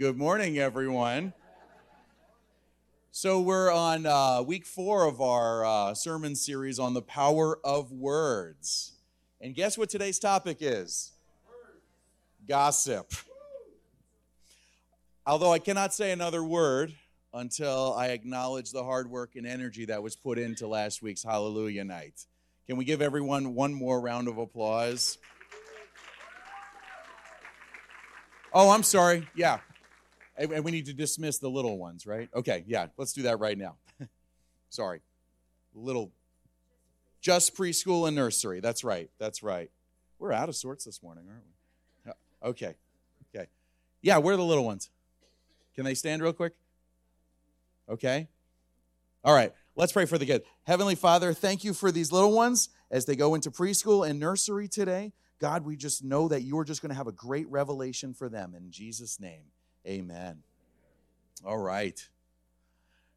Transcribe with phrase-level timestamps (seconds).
[0.00, 1.34] Good morning, everyone.
[3.10, 7.92] So, we're on uh, week four of our uh, sermon series on the power of
[7.92, 8.94] words.
[9.42, 11.12] And guess what today's topic is?
[12.48, 13.12] Gossip.
[15.26, 16.94] Although I cannot say another word
[17.34, 21.84] until I acknowledge the hard work and energy that was put into last week's Hallelujah
[21.84, 22.24] night.
[22.66, 25.18] Can we give everyone one more round of applause?
[28.54, 29.28] Oh, I'm sorry.
[29.34, 29.58] Yeah.
[30.40, 32.30] And we need to dismiss the little ones, right?
[32.34, 33.76] Okay, yeah, let's do that right now.
[34.70, 35.02] sorry.
[35.74, 36.12] Little,
[37.20, 38.60] just preschool and nursery.
[38.60, 39.10] That's right.
[39.18, 39.70] That's right.
[40.18, 42.48] We're out of sorts this morning, aren't we?
[42.48, 42.74] Okay.
[43.34, 43.48] Okay.
[44.00, 44.88] Yeah, where are the little ones?
[45.74, 46.54] Can they stand real quick?
[47.88, 48.28] Okay.
[49.22, 49.52] All right.
[49.76, 50.44] Let's pray for the kids.
[50.66, 54.68] Heavenly Father, thank you for these little ones as they go into preschool and nursery
[54.68, 55.12] today.
[55.38, 58.54] God, we just know that you're just going to have a great revelation for them.
[58.54, 59.44] In Jesus' name,
[59.86, 60.42] amen.
[61.44, 62.08] All right.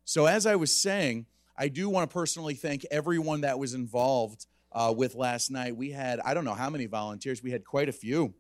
[0.06, 1.26] So, as I was saying,
[1.58, 5.76] I do want to personally thank everyone that was involved uh, with last night.
[5.76, 8.34] We had, I don't know how many volunteers, we had quite a few.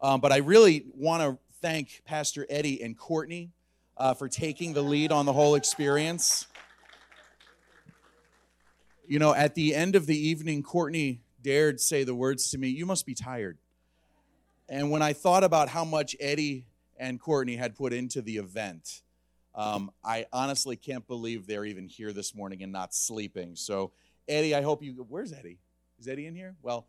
[0.00, 3.50] Um, but I really want to thank Pastor Eddie and Courtney
[3.96, 6.46] uh, for taking the lead on the whole experience.
[9.06, 12.68] You know, at the end of the evening, Courtney dared say the words to me,
[12.68, 13.58] You must be tired.
[14.68, 16.64] And when I thought about how much Eddie
[17.00, 19.02] and Courtney had put into the event,
[19.54, 23.56] um, I honestly can't believe they're even here this morning and not sleeping.
[23.56, 23.92] So,
[24.28, 25.04] Eddie, I hope you.
[25.08, 25.58] Where's Eddie?
[25.98, 26.54] Is Eddie in here?
[26.62, 26.86] Well,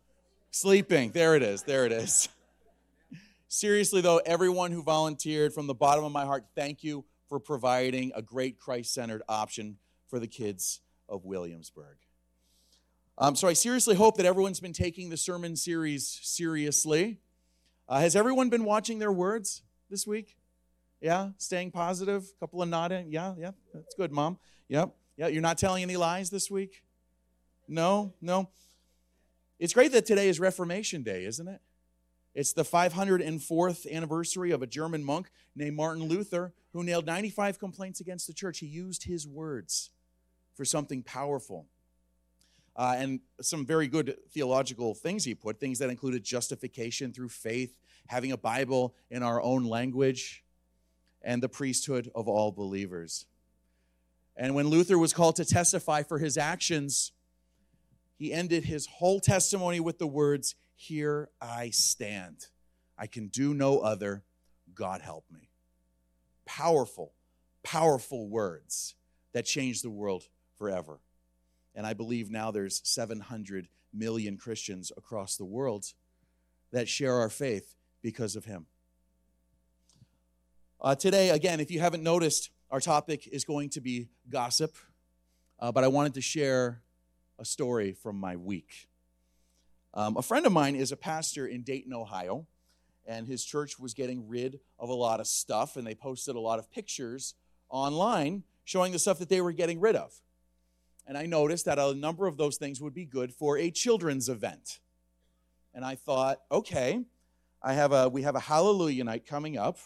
[0.52, 1.10] sleeping.
[1.10, 1.62] There it is.
[1.64, 2.28] There it is.
[3.48, 8.12] Seriously, though, everyone who volunteered from the bottom of my heart, thank you for providing
[8.14, 11.96] a great Christ centered option for the kids of Williamsburg.
[13.18, 17.18] Um, so I seriously hope that everyone's been taking the sermon series seriously.
[17.88, 20.36] Uh, has everyone been watching their words this week?
[21.00, 22.24] Yeah, staying positive.
[22.24, 23.12] A couple of nodding.
[23.12, 24.38] Yeah, yeah, that's good, mom.
[24.68, 25.26] Yep, yeah.
[25.28, 26.82] You're not telling any lies this week.
[27.68, 28.48] No, no.
[29.60, 31.60] It's great that today is Reformation Day, isn't it?
[32.34, 38.00] It's the 504th anniversary of a German monk named Martin Luther who nailed 95 complaints
[38.00, 38.60] against the church.
[38.60, 39.90] He used his words
[40.54, 41.66] for something powerful
[42.76, 47.74] uh, and some very good theological things he put, things that included justification through faith,
[48.08, 50.44] having a Bible in our own language,
[51.22, 53.26] and the priesthood of all believers.
[54.36, 57.12] And when Luther was called to testify for his actions,
[58.16, 62.46] he ended his whole testimony with the words, Here I stand.
[62.96, 64.24] I can do no other.
[64.74, 65.50] God help me.
[66.46, 67.12] Powerful,
[67.62, 68.94] powerful words
[69.32, 71.00] that changed the world forever.
[71.74, 75.86] And I believe now there's 700 million Christians across the world
[76.70, 78.66] that share our faith because of him.
[80.80, 84.74] Uh, today, again, if you haven't noticed, our topic is going to be gossip,
[85.60, 86.82] uh, but I wanted to share
[87.38, 88.88] a story from my week.
[89.94, 92.46] Um, a friend of mine is a pastor in Dayton, Ohio,
[93.06, 96.40] and his church was getting rid of a lot of stuff, and they posted a
[96.40, 97.34] lot of pictures
[97.68, 100.20] online showing the stuff that they were getting rid of
[101.06, 104.28] and I noticed that a number of those things would be good for a children's
[104.28, 104.80] event.
[105.74, 107.00] And I thought, okay,
[107.62, 109.78] I have a we have a hallelujah night coming up.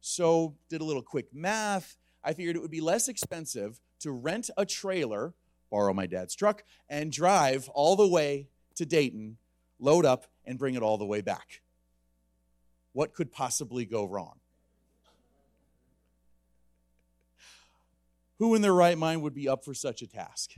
[0.00, 1.96] So did a little quick math.
[2.22, 5.34] I figured it would be less expensive to rent a trailer,
[5.70, 9.38] borrow my dad's truck, and drive all the way to Dayton,
[9.78, 11.62] load up, and bring it all the way back.
[12.92, 14.40] What could possibly go wrong?
[18.38, 20.52] Who in their right mind would be up for such a task?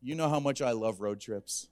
[0.00, 1.68] You know how much I love road trips.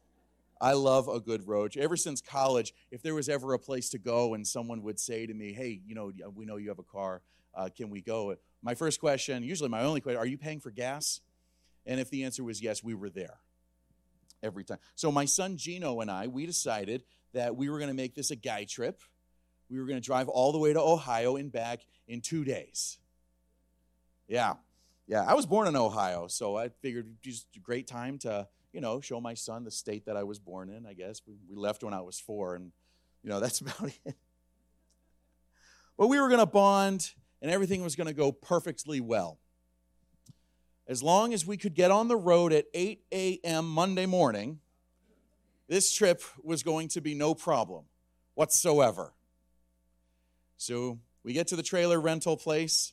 [0.60, 1.84] I love a good road trip.
[1.84, 5.26] Ever since college, if there was ever a place to go and someone would say
[5.26, 7.22] to me, hey, you know, we know you have a car,
[7.54, 8.34] uh, can we go?
[8.62, 11.20] My first question, usually my only question, are you paying for gas?
[11.84, 13.38] And if the answer was yes, we were there
[14.42, 14.78] every time.
[14.94, 18.30] So my son Gino and I, we decided that we were going to make this
[18.30, 19.02] a guy trip.
[19.68, 22.98] We were going to drive all the way to Ohio and back in two days.
[24.26, 24.54] Yeah,
[25.06, 28.80] yeah, I was born in Ohio, so I figured just a great time to, you
[28.80, 31.20] know, show my son the state that I was born in, I guess.
[31.26, 32.72] We, we left when I was four, and,
[33.22, 34.16] you know, that's about it.
[35.96, 39.38] But we were going to bond, and everything was going to go perfectly well.
[40.88, 43.68] As long as we could get on the road at 8 a.m.
[43.68, 44.60] Monday morning,
[45.68, 47.86] this trip was going to be no problem
[48.34, 49.12] whatsoever.
[50.56, 52.92] So we get to the trailer rental place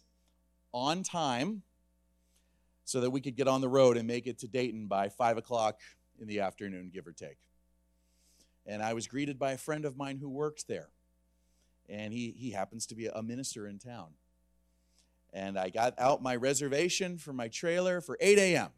[0.74, 1.62] on time
[2.86, 5.38] so that we could get on the road and make it to Dayton by 5
[5.38, 5.80] o'clock
[6.20, 7.38] in the afternoon, give or take.
[8.66, 10.90] And I was greeted by a friend of mine who worked there.
[11.90, 14.14] and he, he happens to be a minister in town.
[15.34, 18.70] And I got out my reservation for my trailer for 8 a.m.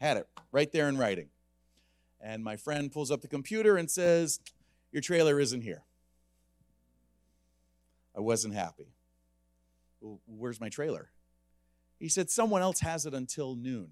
[0.00, 1.28] Had it right there in writing.
[2.20, 4.40] And my friend pulls up the computer and says,
[4.92, 5.84] Your trailer isn't here.
[8.16, 8.94] I wasn't happy.
[10.00, 11.10] Well, where's my trailer?
[11.98, 13.88] He said, Someone else has it until noon.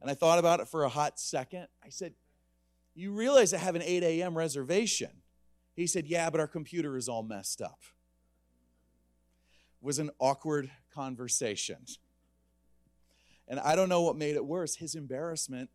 [0.00, 1.68] And I thought about it for a hot second.
[1.84, 2.14] I said,
[2.94, 4.36] You realize I have an 8 a.m.
[4.36, 5.10] reservation.
[5.74, 7.78] He said, Yeah, but our computer is all messed up.
[9.80, 11.86] It was an awkward conversation.
[13.48, 15.70] And I don't know what made it worse his embarrassment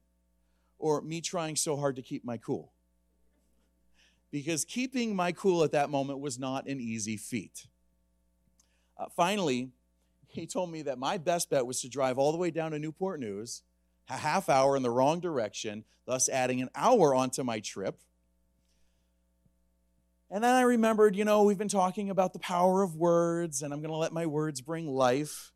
[0.79, 2.73] or me trying so hard to keep my cool.
[4.31, 7.67] Because keeping my cool at that moment was not an easy feat.
[8.97, 9.71] Uh, finally,
[10.37, 12.79] he told me that my best bet was to drive all the way down to
[12.79, 13.63] Newport News,
[14.09, 17.99] a half hour in the wrong direction, thus adding an hour onto my trip.
[20.29, 23.73] And then I remembered, you know, we've been talking about the power of words, and
[23.73, 25.53] I'm going to let my words bring life.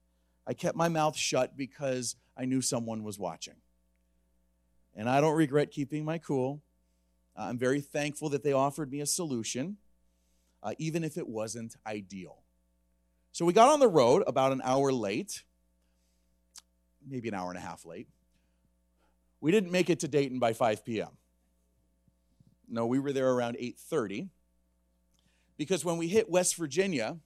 [0.48, 3.56] I kept my mouth shut because I knew someone was watching.
[4.96, 6.64] And I don't regret keeping my cool.
[7.36, 9.78] I'm very thankful that they offered me a solution,
[10.64, 12.41] uh, even if it wasn't ideal.
[13.34, 15.44] So we got on the road about an hour late,
[17.08, 18.08] maybe an hour and a half late.
[19.40, 21.10] We didn't make it to Dayton by 5 p.m.
[22.68, 24.30] No, we were there around 8:30
[25.58, 27.18] because when we hit West Virginia,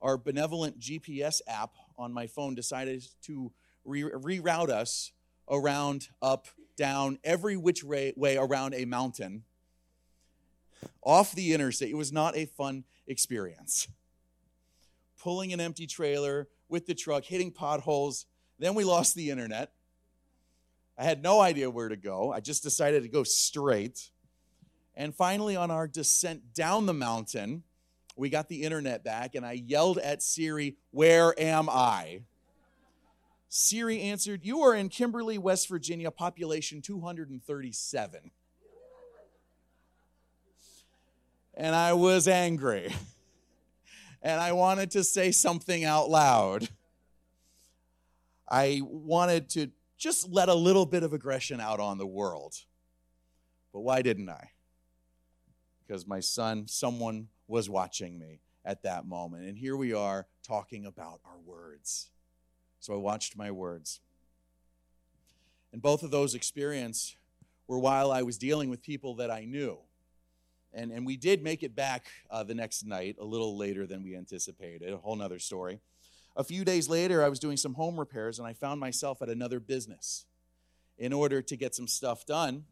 [0.00, 3.52] our benevolent GPS app on my phone decided to
[3.84, 5.12] re- reroute us
[5.48, 9.44] around, up, down, every which way, way around a mountain
[11.02, 11.90] off the interstate.
[11.90, 13.88] It was not a fun experience.
[15.22, 18.26] Pulling an empty trailer with the truck, hitting potholes.
[18.58, 19.72] Then we lost the internet.
[20.96, 22.32] I had no idea where to go.
[22.32, 24.10] I just decided to go straight.
[24.94, 27.62] And finally, on our descent down the mountain,
[28.16, 32.20] we got the internet back, and I yelled at Siri, Where am I?
[33.48, 38.30] Siri answered, You are in Kimberly, West Virginia, population 237.
[41.54, 42.94] And I was angry.
[44.22, 46.68] And I wanted to say something out loud.
[48.48, 52.54] I wanted to just let a little bit of aggression out on the world.
[53.72, 54.50] But why didn't I?
[55.86, 59.44] Because my son, someone was watching me at that moment.
[59.46, 62.10] And here we are talking about our words.
[62.80, 64.00] So I watched my words.
[65.72, 67.16] And both of those experiences
[67.66, 69.78] were while I was dealing with people that I knew.
[70.72, 74.02] And, and we did make it back uh, the next night, a little later than
[74.02, 75.80] we anticipated, a whole nother story.
[76.36, 79.28] A few days later, I was doing some home repairs and I found myself at
[79.28, 80.26] another business
[80.96, 82.64] in order to get some stuff done.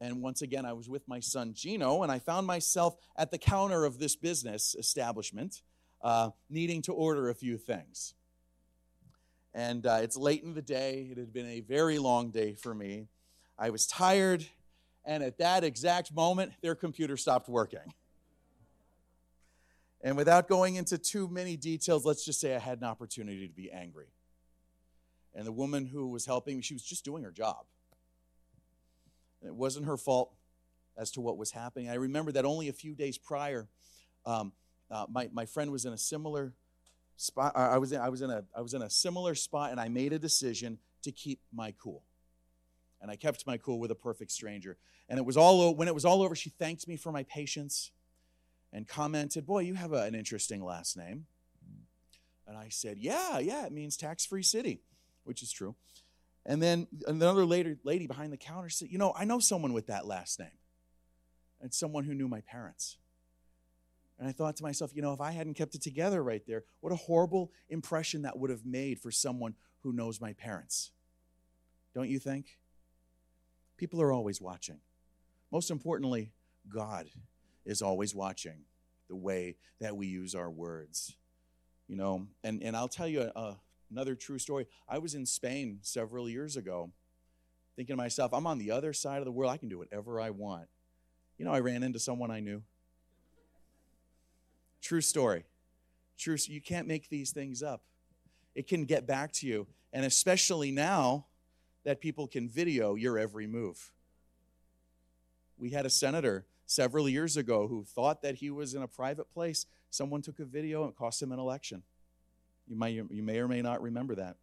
[0.00, 3.38] And once again, I was with my son Gino, and I found myself at the
[3.38, 5.62] counter of this business establishment
[6.02, 8.14] uh, needing to order a few things.
[9.54, 11.08] And uh, it's late in the day.
[11.10, 13.08] It had been a very long day for me.
[13.58, 14.44] I was tired,
[15.04, 17.92] and at that exact moment, their computer stopped working.
[20.02, 23.54] And without going into too many details, let's just say I had an opportunity to
[23.54, 24.08] be angry.
[25.34, 27.64] And the woman who was helping me, she was just doing her job.
[29.40, 30.32] And it wasn't her fault
[30.96, 31.88] as to what was happening.
[31.88, 33.68] I remember that only a few days prior,
[34.26, 34.52] um,
[34.90, 36.54] uh, my, my friend was in a similar
[37.16, 37.52] spot.
[37.56, 39.88] I was in, I was in a I was in a similar spot, and I
[39.88, 42.02] made a decision to keep my cool.
[43.04, 44.78] And I kept my cool with a perfect stranger.
[45.10, 46.34] And it was all when it was all over.
[46.34, 47.90] She thanked me for my patience,
[48.72, 51.26] and commented, "Boy, you have a, an interesting last name."
[52.46, 54.80] And I said, "Yeah, yeah, it means tax-free city,"
[55.24, 55.76] which is true.
[56.46, 59.88] And then another lady, lady behind the counter said, "You know, I know someone with
[59.88, 60.56] that last name,
[61.60, 62.96] and someone who knew my parents."
[64.18, 66.64] And I thought to myself, you know, if I hadn't kept it together right there,
[66.80, 70.92] what a horrible impression that would have made for someone who knows my parents.
[71.92, 72.58] Don't you think?
[73.84, 74.78] People are always watching.
[75.52, 76.32] Most importantly,
[76.74, 77.10] God
[77.66, 78.64] is always watching
[79.10, 81.14] the way that we use our words.
[81.86, 83.56] You know, and, and I'll tell you a,
[83.90, 84.66] another true story.
[84.88, 86.92] I was in Spain several years ago,
[87.76, 89.52] thinking to myself, I'm on the other side of the world.
[89.52, 90.66] I can do whatever I want.
[91.36, 92.62] You know, I ran into someone I knew.
[94.80, 95.44] True story.
[96.16, 96.38] True.
[96.46, 97.82] You can't make these things up.
[98.54, 99.66] It can get back to you.
[99.92, 101.26] And especially now
[101.84, 103.92] that people can video your every move.
[105.56, 109.32] We had a senator several years ago who thought that he was in a private
[109.32, 109.66] place.
[109.90, 111.82] Someone took a video and it cost him an election.
[112.66, 114.36] You may, you may or may not remember that.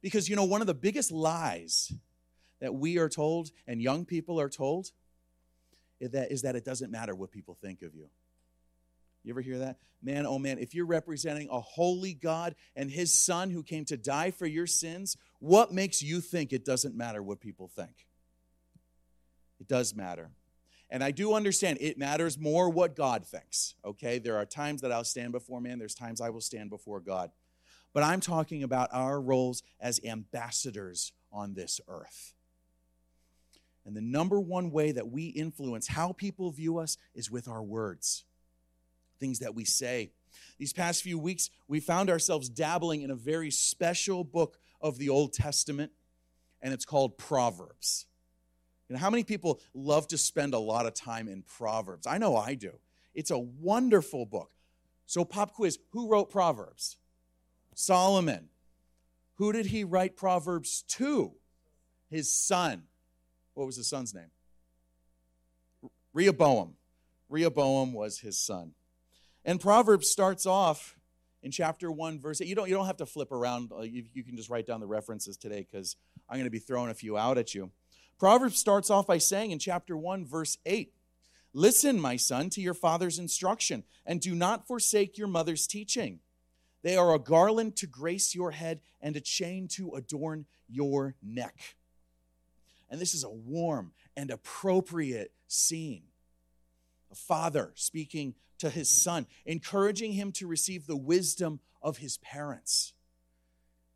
[0.00, 1.92] Because, you know, one of the biggest lies
[2.60, 4.92] that we are told and young people are told
[6.00, 8.08] is that, is that it doesn't matter what people think of you.
[9.24, 9.78] You ever hear that?
[10.02, 13.96] Man, oh man, if you're representing a holy God and his son who came to
[13.96, 18.08] die for your sins, what makes you think it doesn't matter what people think?
[19.60, 20.30] It does matter.
[20.90, 24.18] And I do understand it matters more what God thinks, okay?
[24.18, 27.30] There are times that I'll stand before man, there's times I will stand before God.
[27.94, 32.34] But I'm talking about our roles as ambassadors on this earth.
[33.84, 37.62] And the number one way that we influence how people view us is with our
[37.62, 38.24] words,
[39.22, 40.10] things that we say.
[40.58, 45.08] These past few weeks, we found ourselves dabbling in a very special book of the
[45.08, 45.92] Old Testament,
[46.60, 48.06] and it's called Proverbs.
[48.88, 52.04] You know, how many people love to spend a lot of time in Proverbs?
[52.04, 52.72] I know I do.
[53.14, 54.50] It's a wonderful book.
[55.06, 56.96] So, pop quiz who wrote Proverbs?
[57.74, 58.48] Solomon.
[59.36, 61.32] Who did he write Proverbs to?
[62.10, 62.84] His son.
[63.54, 64.30] What was his son's name?
[66.12, 66.74] Rehoboam.
[67.28, 68.72] Rehoboam was his son.
[69.44, 70.96] And Proverbs starts off
[71.42, 72.46] in chapter 1, verse 8.
[72.46, 73.72] You don't, you don't have to flip around.
[73.72, 75.96] Uh, you, you can just write down the references today because
[76.28, 77.70] I'm going to be throwing a few out at you.
[78.18, 80.92] Proverbs starts off by saying in chapter 1, verse 8
[81.54, 86.20] Listen, my son, to your father's instruction, and do not forsake your mother's teaching.
[86.82, 91.76] They are a garland to grace your head and a chain to adorn your neck.
[92.88, 96.04] And this is a warm and appropriate scene.
[97.10, 102.94] A father speaking to his son, encouraging him to receive the wisdom of his parents.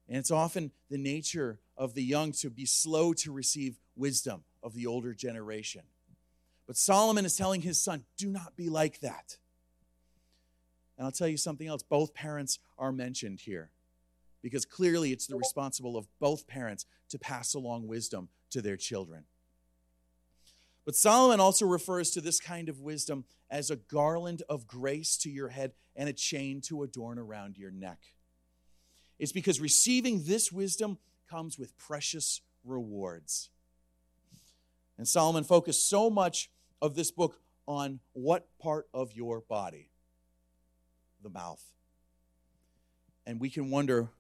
[0.09, 4.75] And it's often the nature of the young to be slow to receive wisdom of
[4.75, 5.83] the older generation.
[6.67, 9.37] But Solomon is telling his son, do not be like that.
[10.99, 13.71] And I'll tell you something else both parents are mentioned here
[14.43, 19.27] because clearly it's the responsible of both parents to pass along wisdom to their children.
[20.85, 25.31] But Solomon also refers to this kind of wisdom as a garland of grace to
[25.31, 27.99] your head and a chain to adorn around your neck.
[29.19, 30.99] It's because receiving this wisdom
[31.31, 33.51] comes with precious rewards.
[34.99, 36.51] And Solomon focused so much
[36.81, 39.91] of this book on what part of your body?
[41.23, 41.63] The mouth.
[43.27, 44.11] And we can wonder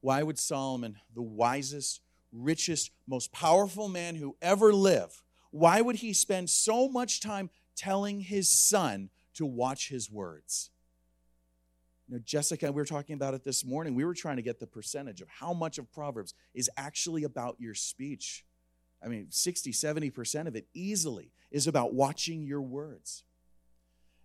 [0.00, 2.00] why would Solomon, the wisest,
[2.32, 8.20] richest, most powerful man who ever lived, why would he spend so much time telling
[8.20, 10.70] his son to watch his words?
[12.08, 13.94] You know, Jessica, we were talking about it this morning.
[13.94, 17.56] We were trying to get the percentage of how much of Proverbs is actually about
[17.58, 18.44] your speech.
[19.04, 23.24] I mean, 60, 70% of it easily is about watching your words.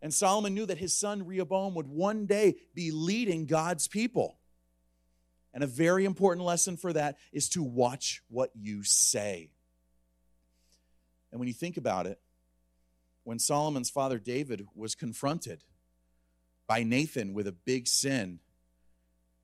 [0.02, 4.38] And Solomon knew that his son Rehoboam would one day be leading God's people.
[5.54, 9.50] And a very important lesson for that is to watch what you say.
[11.32, 12.20] And when you think about it,
[13.32, 15.64] when Solomon's father David was confronted
[16.68, 18.42] by Nathan with a big sin,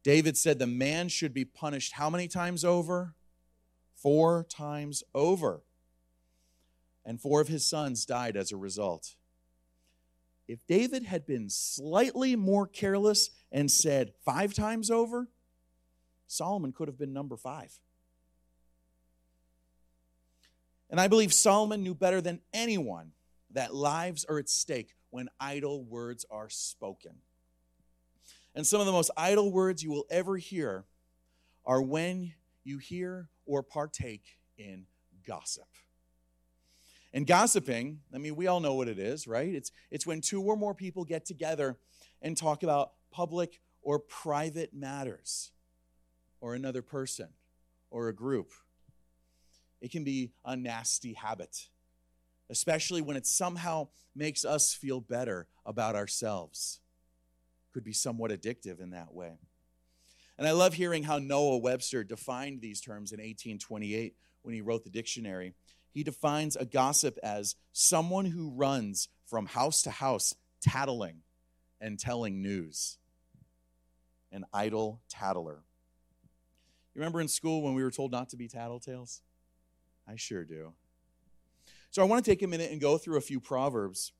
[0.04, 3.16] David said the man should be punished how many times over?
[3.96, 5.64] Four times over.
[7.06, 9.16] And four of his sons died as a result.
[10.50, 15.30] If David had been slightly more careless and said five times over,
[16.28, 17.80] Solomon could have been number five.
[20.90, 23.14] And I believe Solomon knew better than anyone
[23.58, 27.16] that lives are at stake when idle words are spoken.
[28.54, 30.86] And some of the most idle words you will ever hear
[31.66, 32.34] are when
[32.64, 34.86] you hear or partake in
[35.26, 35.68] gossip.
[37.12, 39.52] And gossiping, I mean, we all know what it is, right?
[39.52, 41.80] It's, it's when two or more people get together
[42.22, 45.52] and talk about public or private matters
[46.42, 47.30] or another person
[47.90, 48.52] or a group.
[49.82, 51.70] It can be a nasty habit,
[52.50, 56.80] especially when it somehow makes us feel better about ourselves.
[57.74, 59.34] Could be somewhat addictive in that way.
[60.38, 64.84] And I love hearing how Noah Webster defined these terms in 1828 when he wrote
[64.84, 65.54] the dictionary.
[65.92, 71.22] He defines a gossip as someone who runs from house to house tattling
[71.82, 72.98] and telling news.
[74.32, 75.64] An idle tattler.
[76.94, 79.22] You remember in school when we were told not to be tattletales?
[80.08, 80.74] I sure do.
[81.98, 84.12] So I want to take a minute and go through a few proverbs,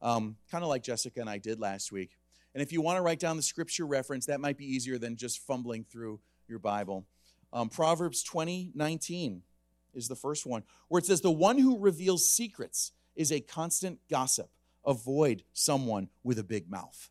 [0.00, 2.16] um, kind of like Jessica and I did last week.
[2.54, 5.16] And if you want to write down the scripture reference, that might be easier than
[5.16, 7.04] just fumbling through your Bible.
[7.52, 9.42] Um, proverbs 20, 19
[9.92, 13.98] is the first one, where it says, The one who reveals secrets is a constant
[14.08, 14.48] gossip.
[14.86, 17.10] Avoid someone with a big mouth.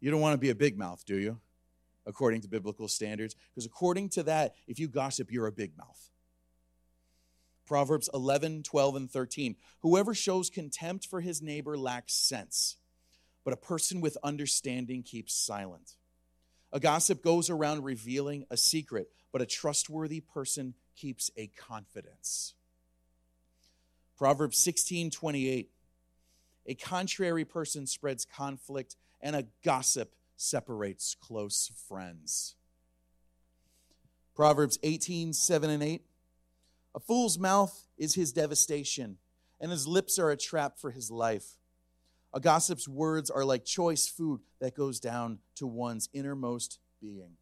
[0.00, 1.40] You don't want to be a big mouth, do you?
[2.04, 3.34] according to biblical standards.
[3.54, 6.10] Because according to that, if you gossip, you're a big mouth.
[7.66, 9.56] Proverbs 11, 12, and 13.
[9.80, 12.76] Whoever shows contempt for his neighbor lacks sense,
[13.44, 15.96] but a person with understanding keeps silent.
[16.72, 22.54] A gossip goes around revealing a secret, but a trustworthy person keeps a confidence.
[24.16, 25.70] Proverbs 16, 28.
[26.66, 32.54] A contrary person spreads conflict, and a gossip separates close friends.
[34.34, 36.02] Proverbs 18, 7 and 8.
[36.96, 39.18] A fool's mouth is his devastation,
[39.60, 41.58] and his lips are a trap for his life.
[42.32, 47.36] A gossip's words are like choice food that goes down to one's innermost being.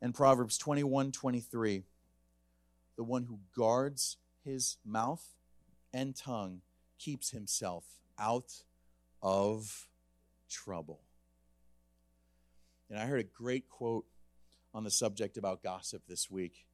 [0.00, 1.84] And Proverbs 21, 23.
[2.96, 5.34] The one who guards his mouth
[5.92, 6.62] and tongue
[6.98, 7.84] keeps himself
[8.18, 8.62] out
[9.22, 9.88] of
[10.48, 11.02] trouble.
[12.88, 14.06] And I heard a great quote
[14.72, 16.66] on the subject about gossip this week.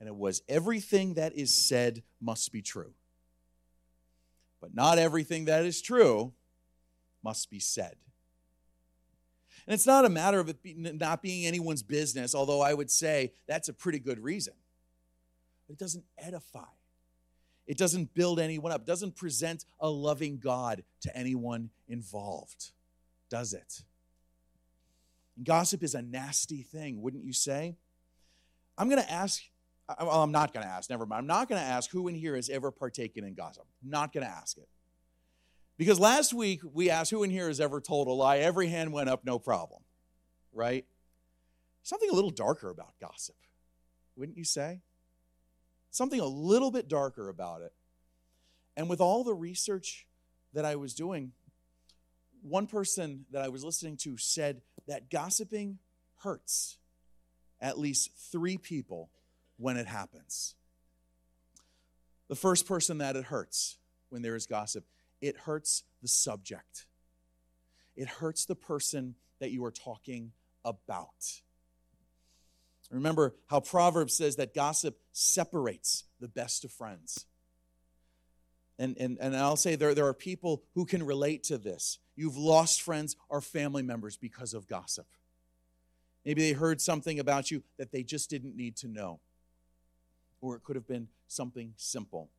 [0.00, 2.92] And it was everything that is said must be true.
[4.60, 6.32] But not everything that is true
[7.22, 7.96] must be said.
[9.66, 13.32] And it's not a matter of it not being anyone's business, although I would say
[13.46, 14.54] that's a pretty good reason.
[15.68, 16.64] It doesn't edify.
[17.66, 18.80] It doesn't build anyone up.
[18.80, 22.70] It doesn't present a loving God to anyone involved,
[23.28, 23.82] does it?
[25.36, 27.76] And gossip is a nasty thing, wouldn't you say?
[28.78, 29.42] I'm going to ask,
[30.00, 31.20] well, I'm not going to ask, never mind.
[31.20, 33.64] I'm not going to ask who in here has ever partaken in gossip.
[33.82, 34.68] I'm not going to ask it.
[35.76, 38.38] Because last week we asked who in here has ever told a lie.
[38.38, 39.82] Every hand went up, no problem.
[40.52, 40.84] Right?
[41.82, 43.36] Something a little darker about gossip,
[44.16, 44.82] wouldn't you say?
[45.90, 47.72] something a little bit darker about it.
[48.76, 50.06] And with all the research
[50.54, 51.32] that I was doing,
[52.42, 55.78] one person that I was listening to said that gossiping
[56.22, 56.78] hurts
[57.60, 59.10] at least three people
[59.58, 60.54] when it happens.
[62.28, 63.78] The first person that it hurts
[64.10, 64.84] when there is gossip,
[65.20, 66.86] it hurts the subject.
[67.96, 70.32] It hurts the person that you are talking
[70.64, 71.40] about.
[72.90, 77.26] Remember how Proverbs says that gossip separates the best of friends.
[78.78, 81.98] And, and, and I'll say there, there are people who can relate to this.
[82.16, 85.06] You've lost friends or family members because of gossip.
[86.24, 89.20] Maybe they heard something about you that they just didn't need to know.
[90.40, 92.30] Or it could have been something simple.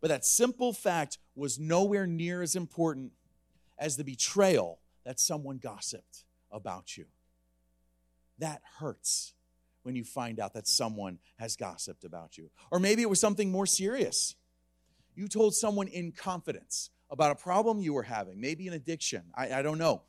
[0.00, 3.12] But that simple fact was nowhere near as important
[3.78, 7.06] as the betrayal that someone gossiped about you.
[8.38, 9.34] That hurts
[9.82, 12.50] when you find out that someone has gossiped about you.
[12.70, 14.36] Or maybe it was something more serious.
[15.14, 19.52] You told someone in confidence about a problem you were having, maybe an addiction, I,
[19.52, 20.02] I don't know.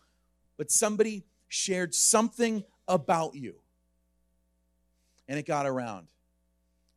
[0.58, 3.56] But somebody shared something about you,
[5.27, 6.08] and it got around,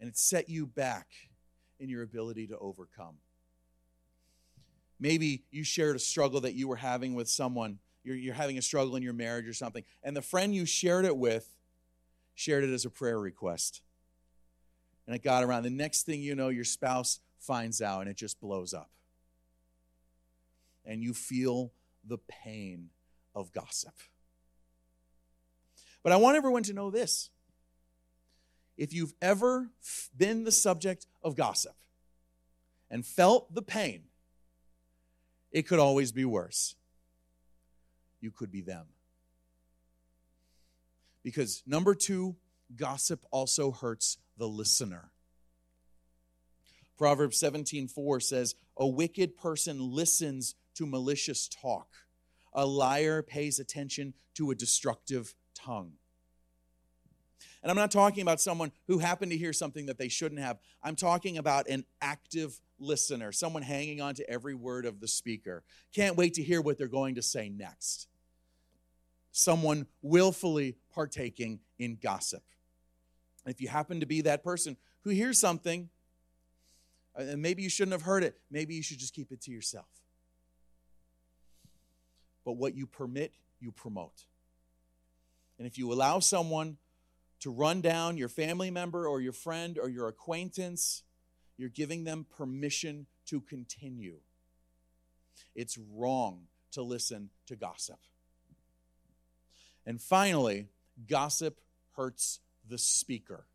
[0.00, 1.09] and it set you back
[1.78, 3.16] in your ability to overcome.
[4.98, 7.78] Maybe you shared a struggle that you were having with someone.
[8.02, 11.04] You're, you're having a struggle in your marriage or something, and the friend you shared
[11.04, 11.56] it with
[12.37, 13.82] shared it as a prayer request.
[15.06, 15.62] And it got around.
[15.64, 18.90] The next thing you know, your spouse finds out and it just blows up.
[20.85, 21.72] And you feel
[22.04, 22.90] the pain
[23.35, 23.94] of gossip.
[26.02, 27.30] But I want everyone to know this.
[28.77, 29.71] If you've ever
[30.17, 31.77] been the subject of gossip
[32.91, 34.05] and felt the pain,
[35.51, 36.75] it could always be worse.
[38.21, 38.87] You could be them.
[41.23, 42.37] Because number two,
[42.75, 45.12] gossip also hurts the listener.
[46.97, 52.07] Proverbs 17:4 says, "A wicked person listens to malicious talk.
[52.53, 55.99] A liar pays attention to a destructive tongue."
[57.62, 60.59] And I'm not talking about someone who happened to hear something that they shouldn't have.
[60.83, 65.64] I'm talking about an active listener, someone hanging on to every word of the speaker.
[65.94, 68.09] Can't wait to hear what they're going to say next
[69.37, 72.42] someone willfully partaking in gossip.
[73.44, 75.90] If you happen to be that person who hears something,
[77.16, 79.51] uh, and maybe you shouldn't have heard it, maybe you should just keep it to
[79.51, 79.88] yourself.
[82.46, 84.25] But what you permit, you promote.
[85.59, 86.79] And if you allow someone
[87.40, 91.03] to run down your family member or your friend or your acquaintance,
[91.57, 94.18] you're giving them permission to continue.
[95.55, 97.99] It's wrong to listen to gossip.
[99.85, 100.68] And finally,
[101.09, 101.61] gossip
[101.96, 103.46] hurts the speaker.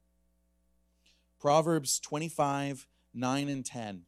[1.39, 4.03] Proverbs 25, 9 and 10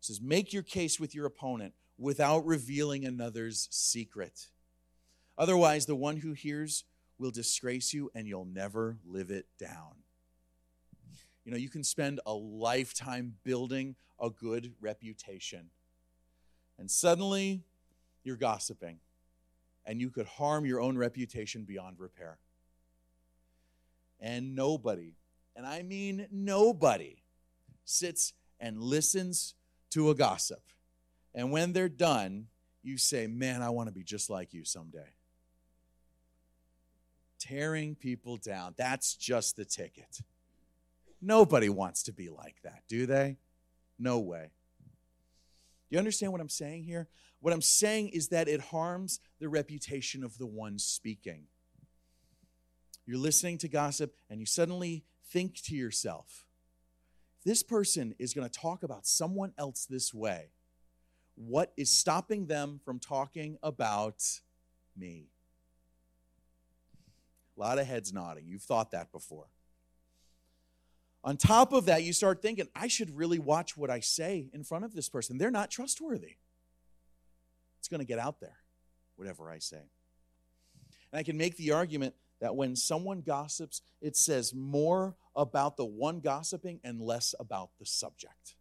[0.00, 4.48] says, Make your case with your opponent without revealing another's secret.
[5.36, 6.84] Otherwise, the one who hears
[7.18, 10.02] will disgrace you and you'll never live it down.
[11.44, 15.70] You know, you can spend a lifetime building a good reputation.
[16.78, 17.62] And suddenly,
[18.22, 18.98] you're gossiping.
[19.84, 22.38] And you could harm your own reputation beyond repair.
[24.20, 25.16] And nobody,
[25.56, 27.24] and I mean nobody,
[27.84, 29.54] sits and listens
[29.90, 30.62] to a gossip.
[31.34, 32.46] And when they're done,
[32.84, 35.14] you say, Man, I want to be just like you someday.
[37.48, 38.74] Tearing people down.
[38.76, 40.20] That's just the ticket.
[41.20, 43.38] Nobody wants to be like that, do they?
[43.98, 44.50] No way.
[45.88, 47.08] Do you understand what I'm saying here?
[47.40, 51.46] What I'm saying is that it harms the reputation of the one speaking.
[53.06, 56.46] You're listening to gossip and you suddenly think to yourself,
[57.44, 60.52] this person is going to talk about someone else this way.
[61.34, 64.22] What is stopping them from talking about
[64.96, 65.30] me?
[67.56, 68.46] A lot of heads nodding.
[68.46, 69.46] You've thought that before.
[71.24, 74.64] On top of that, you start thinking, I should really watch what I say in
[74.64, 75.38] front of this person.
[75.38, 76.36] They're not trustworthy.
[77.78, 78.56] It's going to get out there,
[79.16, 79.76] whatever I say.
[81.12, 85.84] And I can make the argument that when someone gossips, it says more about the
[85.84, 88.56] one gossiping and less about the subject.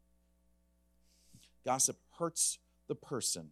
[1.66, 3.52] Gossip hurts the person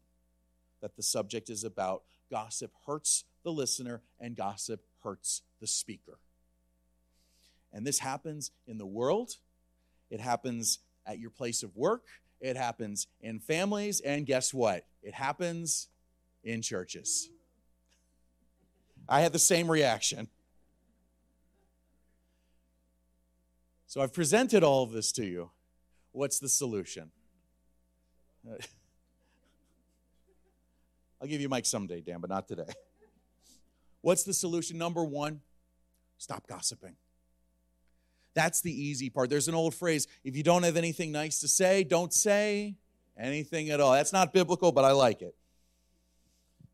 [0.81, 2.03] that the subject is about.
[2.29, 6.19] Gossip hurts the listener, and gossip hurts the speaker.
[7.71, 9.35] And this happens in the world,
[10.09, 12.03] it happens at your place of work,
[12.41, 14.85] it happens in families, and guess what?
[15.03, 15.87] It happens
[16.43, 17.29] in churches.
[19.07, 20.27] I had the same reaction.
[23.87, 25.49] So I've presented all of this to you.
[26.11, 27.11] What's the solution?
[31.21, 32.71] I'll give you Mike someday, Dan, but not today.
[34.01, 34.77] What's the solution?
[34.77, 35.41] Number one,
[36.17, 36.95] stop gossiping.
[38.33, 39.29] That's the easy part.
[39.29, 42.75] There's an old phrase if you don't have anything nice to say, don't say
[43.17, 43.93] anything at all.
[43.93, 45.35] That's not biblical, but I like it.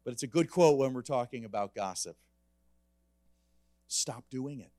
[0.03, 2.15] But it's a good quote when we're talking about gossip.
[3.88, 4.71] Stop doing it.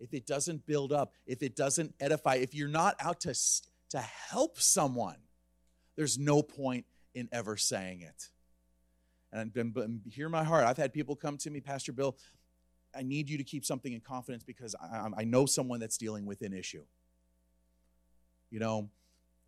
[0.00, 3.34] If it doesn't build up, if it doesn't edify, if you're not out to,
[3.90, 5.18] to help someone,
[5.96, 8.30] there's no point in ever saying it.
[9.32, 10.64] And, and hear my heart.
[10.64, 12.16] I've had people come to me, Pastor Bill,
[12.94, 16.26] I need you to keep something in confidence because I, I know someone that's dealing
[16.26, 16.84] with an issue.
[18.50, 18.90] You know,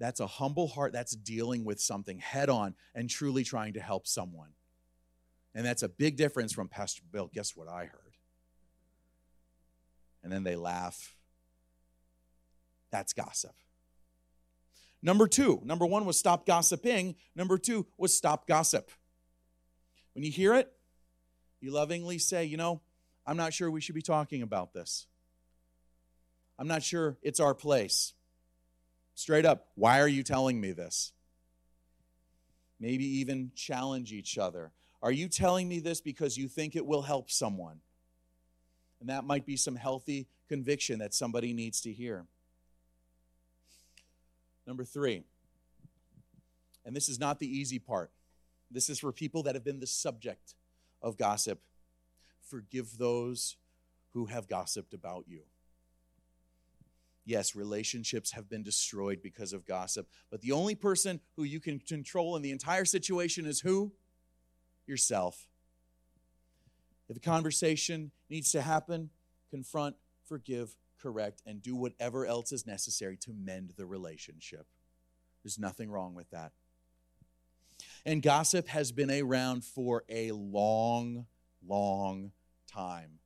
[0.00, 4.06] that's a humble heart that's dealing with something head on and truly trying to help
[4.06, 4.50] someone.
[5.54, 7.30] And that's a big difference from Pastor Bill.
[7.32, 8.00] Guess what I heard?
[10.22, 11.14] And then they laugh.
[12.90, 13.54] That's gossip.
[15.02, 17.16] Number two, number one was stop gossiping.
[17.36, 18.90] Number two was stop gossip.
[20.14, 20.72] When you hear it,
[21.60, 22.80] you lovingly say, you know,
[23.26, 25.06] I'm not sure we should be talking about this.
[26.58, 28.14] I'm not sure it's our place.
[29.14, 31.12] Straight up, why are you telling me this?
[32.78, 34.72] Maybe even challenge each other.
[35.02, 37.80] Are you telling me this because you think it will help someone?
[39.00, 42.26] And that might be some healthy conviction that somebody needs to hear.
[44.66, 45.24] Number three,
[46.84, 48.10] and this is not the easy part,
[48.74, 50.54] this is for people that have been the subject
[51.00, 51.60] of gossip
[52.44, 53.56] forgive those
[54.12, 55.40] who have gossiped about you.
[57.24, 61.78] Yes, relationships have been destroyed because of gossip, but the only person who you can
[61.78, 63.92] control in the entire situation is who?
[64.86, 65.48] Yourself.
[67.08, 69.10] If a conversation needs to happen,
[69.50, 74.66] confront, forgive, correct, and do whatever else is necessary to mend the relationship.
[75.42, 76.52] There's nothing wrong with that.
[78.06, 81.26] And gossip has been around for a long,
[81.66, 82.32] long
[82.70, 83.18] time.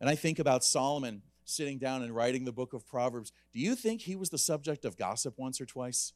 [0.00, 3.32] And I think about Solomon sitting down and writing the book of Proverbs.
[3.52, 6.12] Do you think he was the subject of gossip once or twice?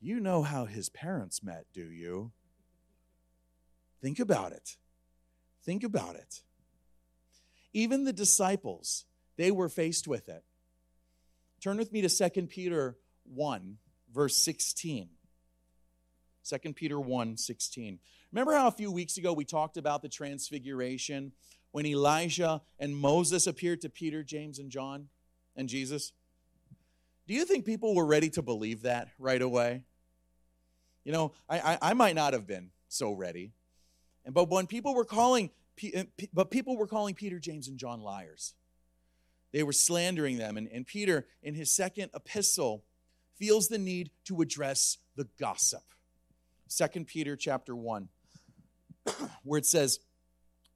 [0.00, 2.32] You know how his parents met, do you?
[4.00, 4.76] Think about it.
[5.64, 6.42] Think about it.
[7.72, 9.04] Even the disciples,
[9.36, 10.44] they were faced with it.
[11.62, 13.78] Turn with me to 2 Peter 1,
[14.12, 15.08] verse 16.
[16.44, 17.98] 2 Peter 1, 16.
[18.32, 21.32] Remember how a few weeks ago we talked about the transfiguration
[21.72, 25.08] when Elijah and Moses appeared to Peter, James, and John
[25.56, 26.12] and Jesus?
[27.26, 29.84] Do you think people were ready to believe that right away?
[31.04, 33.52] You know, I, I, I might not have been so ready.
[34.24, 35.50] And but when people were calling,
[35.96, 38.54] uh, but people were calling Peter, James, and John liars.
[39.52, 40.56] They were slandering them.
[40.56, 42.84] And, and Peter, in his second epistle,
[43.36, 45.82] feels the need to address the gossip.
[46.68, 48.08] Second Peter chapter 1.
[49.42, 50.00] where it says,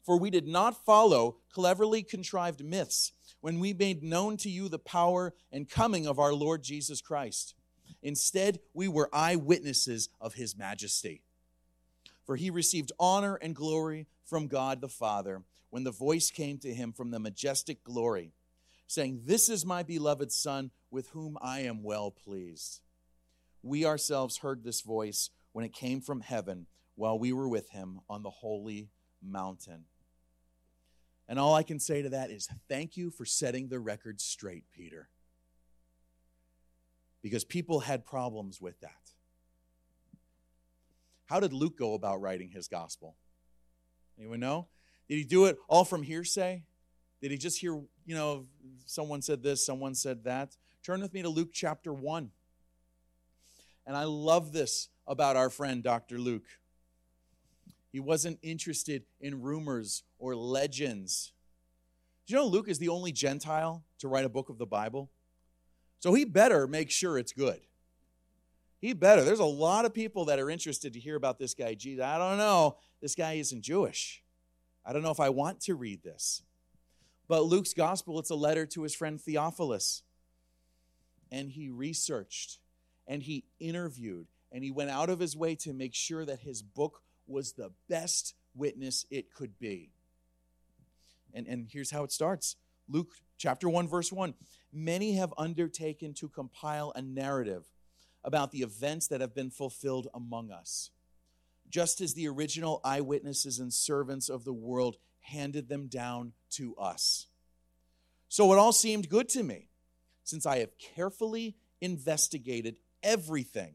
[0.05, 4.79] For we did not follow cleverly contrived myths when we made known to you the
[4.79, 7.55] power and coming of our Lord Jesus Christ.
[8.03, 11.23] Instead, we were eyewitnesses of his majesty.
[12.25, 16.73] For he received honor and glory from God the Father when the voice came to
[16.73, 18.33] him from the majestic glory,
[18.87, 22.81] saying, This is my beloved Son, with whom I am well pleased.
[23.63, 28.01] We ourselves heard this voice when it came from heaven while we were with him
[28.09, 28.91] on the holy
[29.23, 29.85] mountain.
[31.29, 34.65] And all I can say to that is thank you for setting the record straight,
[34.73, 35.09] Peter.
[37.23, 38.91] Because people had problems with that.
[41.27, 43.17] How did Luke go about writing his gospel?
[44.19, 44.69] Anyone know?
[45.09, 46.65] Did he do it all from hearsay?
[47.21, 48.47] Did he just hear, you know,
[48.85, 50.57] someone said this, someone said that?
[50.85, 52.31] Turn with me to Luke chapter 1.
[53.87, 56.19] And I love this about our friend, Dr.
[56.19, 56.45] Luke.
[57.91, 61.33] He wasn't interested in rumors or legends.
[62.27, 65.11] Do you know Luke is the only Gentile to write a book of the Bible?
[65.99, 67.61] So he better make sure it's good.
[68.81, 69.23] He better.
[69.23, 72.05] There's a lot of people that are interested to hear about this guy, Jesus.
[72.05, 72.79] I don't know.
[73.01, 74.23] This guy isn't Jewish.
[74.85, 76.43] I don't know if I want to read this.
[77.29, 80.03] But Luke's gospel, it's a letter to his friend Theophilus.
[81.31, 82.59] And he researched
[83.07, 86.63] and he interviewed and he went out of his way to make sure that his
[86.63, 89.91] book was the best witness it could be.
[91.35, 92.57] And, and here's how it starts
[92.89, 94.35] Luke chapter 1, verse 1.
[94.73, 97.69] Many have undertaken to compile a narrative
[98.25, 100.91] about the events that have been fulfilled among us,
[101.69, 107.27] just as the original eyewitnesses and servants of the world handed them down to us.
[108.29, 109.69] So it all seemed good to me,
[110.25, 113.75] since I have carefully investigated everything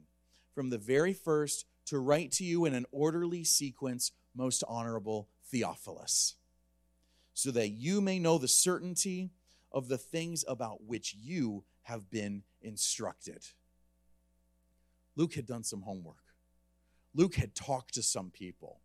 [0.54, 6.36] from the very first to write to you in an orderly sequence, most honorable Theophilus,
[7.34, 9.32] so that you may know the certainty
[9.72, 13.46] of the things about which you have been instructed.
[15.16, 16.18] Luke had done some homework.
[17.14, 18.82] Luke had talked to some people.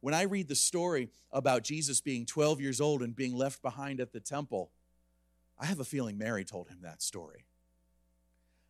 [0.00, 4.00] When I read the story about Jesus being 12 years old and being left behind
[4.00, 4.72] at the temple,
[5.58, 7.46] I have a feeling Mary told him that story.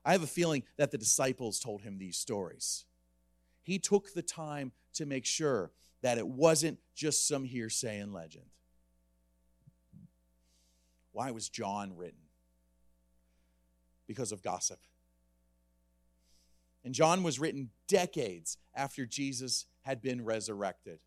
[0.05, 2.85] I have a feeling that the disciples told him these stories.
[3.63, 5.71] He took the time to make sure
[6.03, 8.47] that it wasn't just some hearsay and legend.
[11.13, 12.19] Why was John written?
[14.07, 14.81] Because of gossip.
[16.85, 20.99] And John was written decades after Jesus had been resurrected.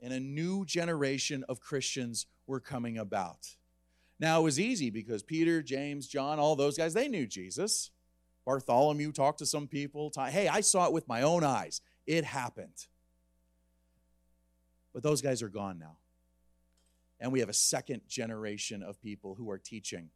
[0.00, 3.56] And a new generation of Christians were coming about.
[4.18, 7.90] Now, it was easy because Peter, James, John, all those guys, they knew Jesus.
[8.46, 10.12] Bartholomew talked to some people.
[10.16, 11.82] Hey, I saw it with my own eyes.
[12.06, 12.86] It happened.
[14.94, 15.98] But those guys are gone now.
[17.20, 20.10] And we have a second generation of people who are teaching,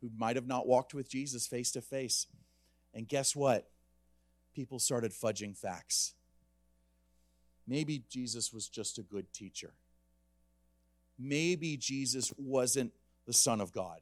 [0.00, 2.26] who might have not walked with Jesus face to face.
[2.94, 3.68] And guess what?
[4.54, 6.14] People started fudging facts.
[7.66, 9.74] Maybe Jesus was just a good teacher.
[11.18, 12.92] Maybe Jesus wasn't
[13.26, 14.00] the Son of God.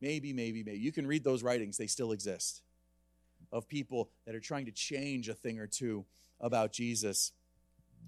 [0.00, 0.78] Maybe, maybe, maybe.
[0.78, 2.62] You can read those writings, they still exist,
[3.52, 6.06] of people that are trying to change a thing or two
[6.40, 7.32] about Jesus.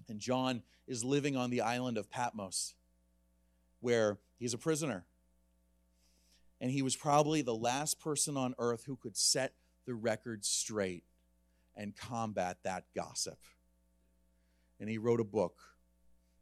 [0.09, 2.73] And John is living on the island of Patmos,
[3.79, 5.05] where he's a prisoner.
[6.59, 9.53] And he was probably the last person on earth who could set
[9.85, 11.03] the record straight
[11.75, 13.37] and combat that gossip.
[14.79, 15.57] And he wrote a book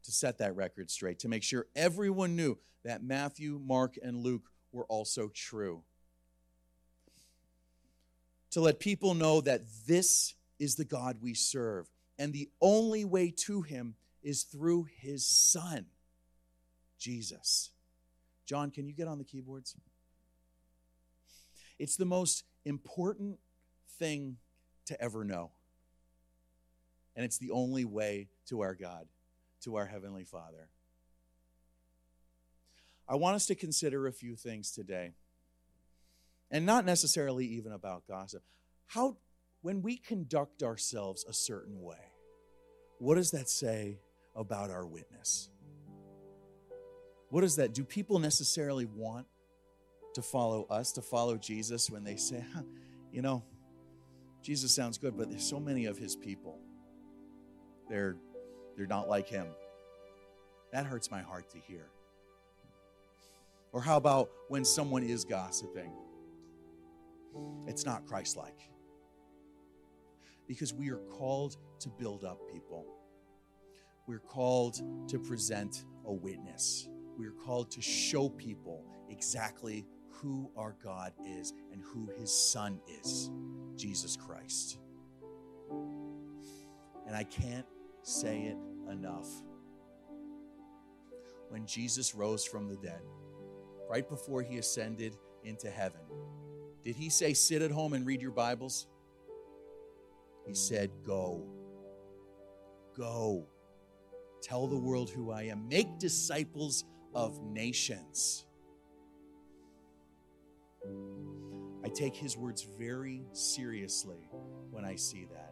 [0.04, 4.50] to set that record straight, to make sure everyone knew that Matthew, Mark, and Luke
[4.72, 5.82] were also true.
[8.50, 11.88] To let people know that this is the God we serve,
[12.18, 15.86] and the only way to him is through his Son,
[16.98, 17.70] Jesus.
[18.46, 19.76] John, can you get on the keyboards?
[21.78, 23.38] It's the most important
[23.98, 24.36] thing
[24.86, 25.50] to ever know.
[27.16, 29.06] And it's the only way to our God,
[29.62, 30.68] to our Heavenly Father.
[33.08, 35.12] I want us to consider a few things today.
[36.50, 38.42] And not necessarily even about gossip.
[38.86, 39.16] How,
[39.62, 42.12] when we conduct ourselves a certain way,
[42.98, 43.98] what does that say
[44.36, 45.48] about our witness?
[47.30, 47.84] What does that do?
[47.84, 49.26] People necessarily want
[50.14, 52.62] to follow us, to follow Jesus when they say, huh,
[53.10, 53.42] you know,
[54.42, 56.58] Jesus sounds good, but there's so many of his people.
[57.88, 58.16] They're
[58.76, 59.46] they're not like him.
[60.72, 61.88] That hurts my heart to hear.
[63.72, 65.92] Or how about when someone is gossiping?
[67.66, 68.58] It's not Christ like.
[70.46, 72.84] Because we are called to build up people,
[74.06, 76.88] we're called to present a witness.
[77.16, 82.80] we are called to show people exactly who our God is and who his son
[83.00, 83.30] is,
[83.76, 84.78] Jesus Christ.
[87.06, 87.66] And I can't
[88.02, 88.56] say it
[88.90, 89.28] enough.
[91.48, 93.02] When Jesus rose from the dead,
[93.88, 96.00] right before he ascended into heaven,
[96.82, 98.86] did he say, Sit at home and read your Bibles?
[100.46, 101.46] He said, Go.
[102.96, 103.46] Go.
[104.42, 105.68] Tell the world who I am.
[105.68, 106.84] Make disciples
[107.14, 108.44] of nations.
[111.84, 114.28] I take his words very seriously
[114.70, 115.51] when I see that.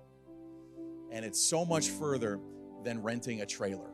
[1.10, 2.40] And it's so much further
[2.84, 3.90] than renting a trailer.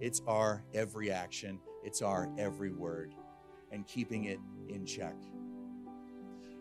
[0.00, 3.14] It's our every action, it's our every word,
[3.70, 5.14] and keeping it in check.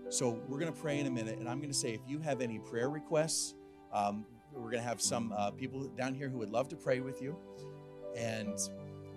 [0.10, 2.20] So, we're going to pray in a minute, and I'm going to say if you
[2.20, 3.54] have any prayer requests,
[3.94, 7.00] um, we're going to have some uh, people down here who would love to pray
[7.00, 7.38] with you.
[8.18, 8.58] And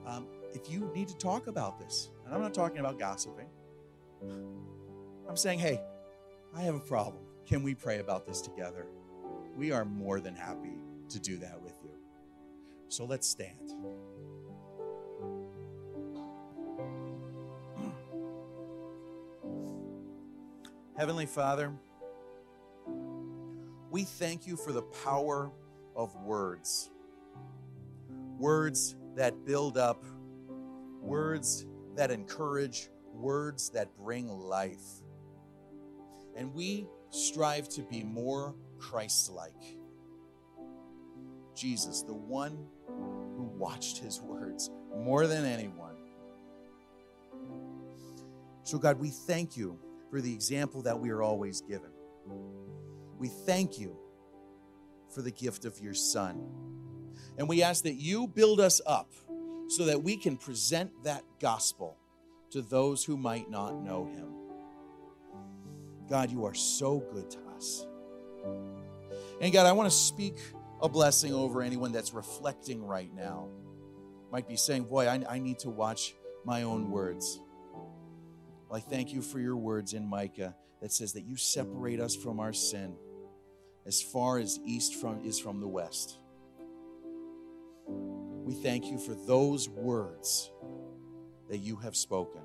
[0.06, 3.48] um, if you need to talk about this, and I'm not talking about gossiping,
[5.28, 5.80] I'm saying, hey,
[6.54, 7.24] I have a problem.
[7.46, 8.86] Can we pray about this together?
[9.56, 10.78] We are more than happy
[11.10, 11.90] to do that with you.
[12.88, 13.74] So let's stand.
[20.96, 21.72] Heavenly Father,
[23.90, 25.50] we thank you for the power
[25.94, 26.90] of words.
[28.38, 30.02] Words that build up,
[31.00, 35.02] words that encourage, words that bring life.
[36.34, 39.78] And we strive to be more Christ like.
[41.54, 45.96] Jesus, the one who watched his words more than anyone.
[48.64, 49.78] So, God, we thank you
[50.10, 51.90] for the example that we are always given.
[53.18, 53.96] We thank you
[55.14, 56.44] for the gift of your Son.
[57.38, 59.12] And we ask that you build us up
[59.68, 61.96] so that we can present that gospel
[62.50, 64.28] to those who might not know him.
[66.08, 67.86] God, you are so good to us.
[69.40, 70.38] And God, I want to speak
[70.80, 73.48] a blessing over anyone that's reflecting right now.
[74.30, 77.40] Might be saying, Boy, I, I need to watch my own words.
[78.68, 82.16] Well, I thank you for your words in Micah that says that you separate us
[82.16, 82.96] from our sin
[83.86, 86.18] as far as east from is from the west.
[87.86, 90.50] We thank you for those words
[91.48, 92.42] that you have spoken.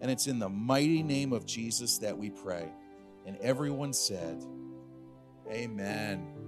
[0.00, 2.68] And it's in the mighty name of Jesus that we pray.
[3.24, 4.44] And everyone said,
[5.52, 6.41] Amen.